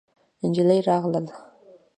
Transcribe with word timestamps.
نجلۍ 0.47 0.79
راغله. 0.87 1.33